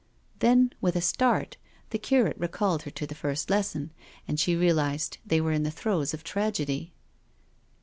Then, 0.39 0.73
with 0.81 0.95
a 0.95 0.99
start, 1.01 1.57
the 1.91 1.99
curate 1.99 2.35
recalled 2.39 2.81
her 2.81 2.89
to 2.89 3.05
the 3.05 3.13
first 3.13 3.51
lesson, 3.51 3.91
and 4.27 4.39
she 4.39 4.55
realised 4.55 5.19
they 5.23 5.39
were 5.39 5.51
in 5.53 5.61
the 5.61 5.69
throes 5.69 6.11
of 6.11 6.23
tragedy. 6.23 6.91